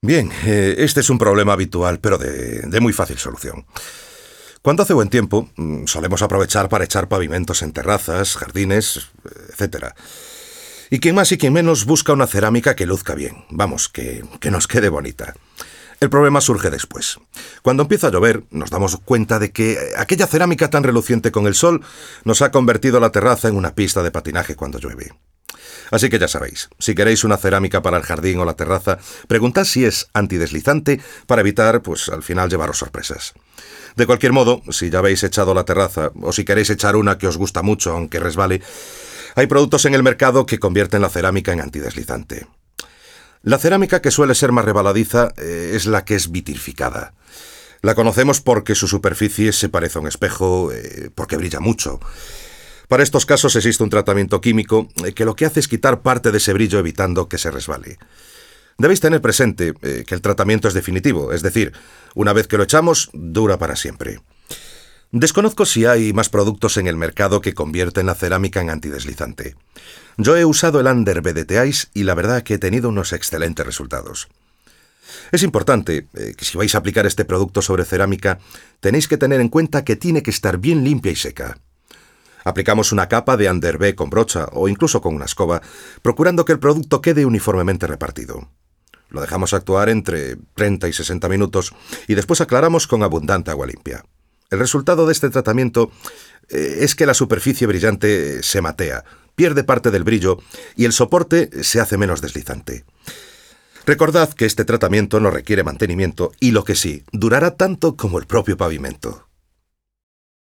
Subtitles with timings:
[0.00, 3.66] Bien, eh, este es un problema habitual, pero de, muy fácil solución.
[4.62, 9.08] Cuando hace buen tiempo, mm, solemos aprovechar para echar pavimentos en terrazas, jardines,
[9.58, 9.88] etc.
[10.90, 14.52] Y quien más y quien menos busca una cerámica que luzca bien, vamos, que, que
[14.52, 15.34] nos quede bonita.
[15.98, 17.18] El problema surge después.
[17.62, 21.54] Cuando empieza a llover, nos damos cuenta de que aquella cerámica tan reluciente con el
[21.54, 21.82] sol
[22.22, 25.10] nos ha convertido la terraza en una pista de patinaje cuando llueve.
[25.90, 29.64] Así que ya sabéis, si queréis una cerámica para el jardín o la terraza, preguntad
[29.64, 33.34] si es antideslizante para evitar, pues al final llevaros sorpresas.
[33.96, 37.26] De cualquier modo, si ya habéis echado la terraza o si queréis echar una que
[37.26, 38.62] os gusta mucho aunque resbale,
[39.34, 42.46] hay productos en el mercado que convierten la cerámica en antideslizante.
[43.42, 47.14] La cerámica que suele ser más rebaladiza eh, es la que es vitrificada.
[47.82, 52.00] La conocemos porque su superficie se parece a un espejo, eh, porque brilla mucho.
[52.88, 56.32] Para estos casos existe un tratamiento químico eh, que lo que hace es quitar parte
[56.32, 57.98] de ese brillo evitando que se resbale.
[58.78, 61.72] Debéis tener presente eh, que el tratamiento es definitivo, es decir,
[62.14, 64.20] una vez que lo echamos, dura para siempre.
[65.10, 69.56] Desconozco si hay más productos en el mercado que convierten la cerámica en antideslizante.
[70.16, 73.66] Yo he usado el Under BDT Ice y la verdad que he tenido unos excelentes
[73.66, 74.28] resultados.
[75.32, 78.38] Es importante eh, que si vais a aplicar este producto sobre cerámica,
[78.80, 81.58] tenéis que tener en cuenta que tiene que estar bien limpia y seca.
[82.44, 85.62] Aplicamos una capa de Underbé con brocha o incluso con una escoba,
[86.02, 88.48] procurando que el producto quede uniformemente repartido.
[89.10, 91.74] Lo dejamos actuar entre 30 y 60 minutos
[92.06, 94.04] y después aclaramos con abundante agua limpia.
[94.50, 95.90] El resultado de este tratamiento
[96.48, 100.38] eh, es que la superficie brillante se matea, pierde parte del brillo
[100.76, 102.84] y el soporte se hace menos deslizante.
[103.86, 108.26] Recordad que este tratamiento no requiere mantenimiento y lo que sí, durará tanto como el
[108.26, 109.27] propio pavimento.